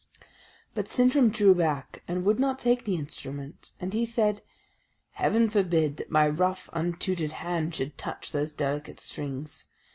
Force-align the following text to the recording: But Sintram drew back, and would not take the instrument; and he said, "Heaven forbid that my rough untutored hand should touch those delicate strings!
But 0.73 0.87
Sintram 0.87 1.29
drew 1.29 1.53
back, 1.53 2.01
and 2.07 2.25
would 2.25 2.39
not 2.39 2.57
take 2.57 2.85
the 2.85 2.95
instrument; 2.95 3.69
and 3.79 3.93
he 3.93 4.03
said, 4.03 4.41
"Heaven 5.11 5.47
forbid 5.47 5.97
that 5.97 6.09
my 6.09 6.27
rough 6.27 6.71
untutored 6.73 7.33
hand 7.33 7.75
should 7.75 7.99
touch 7.99 8.31
those 8.31 8.51
delicate 8.51 8.99
strings! 8.99 9.65